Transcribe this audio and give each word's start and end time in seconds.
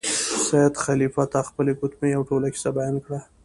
سید 0.45 0.73
خلیفه 0.85 1.23
ته 1.31 1.39
خپله 1.49 1.71
ګوتمۍ 1.79 2.11
او 2.15 2.23
ټوله 2.29 2.47
کیسه 2.53 2.69
بیان 2.77 2.95
کړه. 3.05 3.19